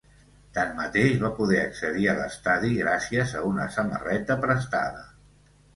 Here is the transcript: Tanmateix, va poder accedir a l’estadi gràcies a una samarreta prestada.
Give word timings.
Tanmateix, 0.53 1.17
va 1.23 1.29
poder 1.41 1.59
accedir 1.65 2.07
a 2.07 2.15
l’estadi 2.21 2.73
gràcies 2.81 3.39
a 3.39 3.45
una 3.53 3.69
samarreta 3.79 4.41
prestada. 4.49 5.11